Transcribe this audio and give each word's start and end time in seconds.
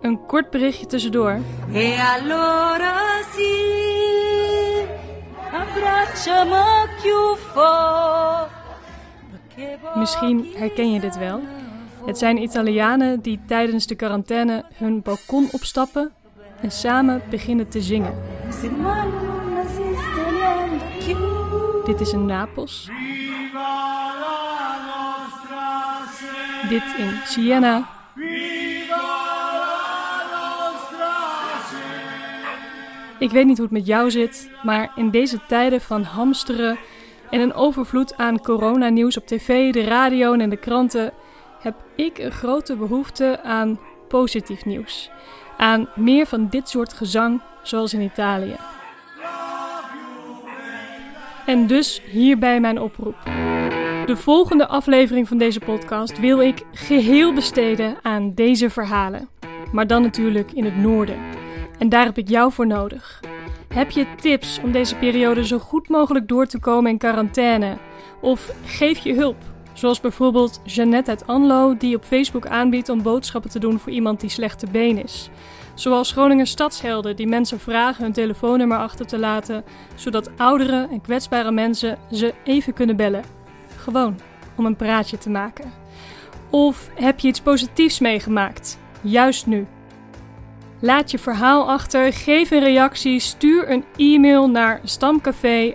Een 0.00 0.26
kort 0.26 0.50
berichtje 0.50 0.86
tussendoor. 0.86 1.38
E 1.72 1.96
allora 1.98 2.94
sì, 3.34 4.86
abbracciamo 5.50 6.86
più 7.02 7.36
forte. 7.36 8.56
Misschien 9.94 10.46
herken 10.56 10.92
je 10.92 11.00
dit 11.00 11.18
wel. 11.18 11.40
Het 12.06 12.18
zijn 12.18 12.42
Italianen 12.42 13.20
die 13.20 13.40
tijdens 13.46 13.86
de 13.86 13.94
quarantaine 13.94 14.64
hun 14.74 15.02
balkon 15.02 15.48
opstappen 15.52 16.12
en 16.60 16.70
samen 16.70 17.22
beginnen 17.30 17.68
te 17.68 17.80
zingen. 17.80 18.14
Dit 21.84 22.00
is 22.00 22.12
in 22.12 22.26
Napels. 22.26 22.90
Dit 26.68 26.82
in 26.98 27.10
Siena. 27.24 27.97
Ik 33.18 33.30
weet 33.30 33.46
niet 33.46 33.56
hoe 33.56 33.66
het 33.66 33.74
met 33.74 33.86
jou 33.86 34.10
zit, 34.10 34.50
maar 34.62 34.92
in 34.96 35.10
deze 35.10 35.38
tijden 35.48 35.80
van 35.80 36.02
hamsteren 36.02 36.78
en 37.30 37.40
een 37.40 37.54
overvloed 37.54 38.16
aan 38.16 38.40
coronanieuws 38.40 39.16
op 39.16 39.26
tv, 39.26 39.72
de 39.72 39.84
radio 39.84 40.32
en 40.32 40.50
de 40.50 40.56
kranten, 40.56 41.12
heb 41.60 41.74
ik 41.96 42.18
een 42.18 42.32
grote 42.32 42.76
behoefte 42.76 43.40
aan 43.42 43.80
positief 44.08 44.64
nieuws. 44.64 45.10
Aan 45.56 45.88
meer 45.94 46.26
van 46.26 46.48
dit 46.48 46.68
soort 46.68 46.92
gezang, 46.92 47.40
zoals 47.62 47.94
in 47.94 48.00
Italië. 48.00 48.56
En 51.46 51.66
dus 51.66 52.02
hierbij 52.10 52.60
mijn 52.60 52.80
oproep. 52.80 53.16
De 54.06 54.16
volgende 54.16 54.66
aflevering 54.66 55.28
van 55.28 55.38
deze 55.38 55.60
podcast 55.60 56.20
wil 56.20 56.40
ik 56.40 56.62
geheel 56.72 57.32
besteden 57.34 57.96
aan 58.02 58.34
deze 58.34 58.70
verhalen. 58.70 59.28
Maar 59.72 59.86
dan 59.86 60.02
natuurlijk 60.02 60.52
in 60.52 60.64
het 60.64 60.76
noorden. 60.76 61.27
En 61.78 61.88
daar 61.88 62.04
heb 62.04 62.18
ik 62.18 62.28
jou 62.28 62.52
voor 62.52 62.66
nodig. 62.66 63.20
Heb 63.68 63.90
je 63.90 64.06
tips 64.20 64.60
om 64.62 64.72
deze 64.72 64.96
periode 64.96 65.46
zo 65.46 65.58
goed 65.58 65.88
mogelijk 65.88 66.28
door 66.28 66.46
te 66.46 66.58
komen 66.58 66.90
in 66.90 66.98
quarantaine? 66.98 67.76
Of 68.20 68.52
geef 68.64 68.98
je 68.98 69.14
hulp? 69.14 69.36
Zoals 69.72 70.00
bijvoorbeeld 70.00 70.60
Jeannette 70.64 71.10
uit 71.10 71.26
Anlo, 71.26 71.76
die 71.76 71.96
op 71.96 72.04
Facebook 72.04 72.46
aanbiedt 72.46 72.88
om 72.88 73.02
boodschappen 73.02 73.50
te 73.50 73.58
doen 73.58 73.78
voor 73.78 73.92
iemand 73.92 74.20
die 74.20 74.30
slechte 74.30 74.66
been 74.70 75.02
is. 75.02 75.30
Zoals 75.74 76.12
Groningen 76.12 76.46
Stadshelden, 76.46 77.16
die 77.16 77.26
mensen 77.26 77.60
vragen 77.60 78.02
hun 78.02 78.12
telefoonnummer 78.12 78.78
achter 78.78 79.06
te 79.06 79.18
laten, 79.18 79.64
zodat 79.94 80.30
oudere 80.36 80.88
en 80.90 81.00
kwetsbare 81.00 81.50
mensen 81.50 81.98
ze 82.12 82.34
even 82.44 82.72
kunnen 82.72 82.96
bellen. 82.96 83.24
Gewoon 83.76 84.18
om 84.56 84.66
een 84.66 84.76
praatje 84.76 85.18
te 85.18 85.30
maken. 85.30 85.72
Of 86.50 86.90
heb 86.94 87.18
je 87.18 87.28
iets 87.28 87.40
positiefs 87.40 87.98
meegemaakt? 87.98 88.78
Juist 89.00 89.46
nu. 89.46 89.66
Laat 90.80 91.10
je 91.10 91.18
verhaal 91.18 91.68
achter, 91.70 92.12
geef 92.12 92.50
een 92.50 92.60
reactie, 92.60 93.20
stuur 93.20 93.70
een 93.70 93.84
e-mail 93.96 94.50
naar 94.50 94.80
stamcafé 94.84 95.74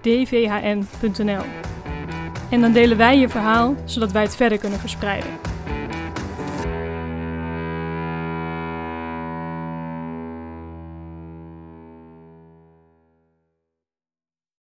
dvhn.nl. 0.00 1.42
En 2.50 2.60
dan 2.60 2.72
delen 2.72 2.96
wij 2.96 3.18
je 3.18 3.28
verhaal, 3.28 3.74
zodat 3.84 4.12
wij 4.12 4.22
het 4.22 4.36
verder 4.36 4.58
kunnen 4.58 4.78
verspreiden. 4.78 5.53